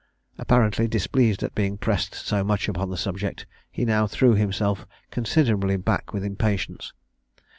Apparently 0.39 0.87
displeased 0.87 1.43
at 1.43 1.53
being 1.53 1.77
pressed 1.77 2.15
so 2.15 2.43
much 2.43 2.67
upon 2.67 2.89
the 2.89 2.97
subject, 2.97 3.45
he 3.71 3.85
now 3.85 4.07
threw 4.07 4.33
himself 4.33 4.87
considerably 5.11 5.77
back 5.77 6.11
with 6.11 6.23
impatience. 6.25 6.91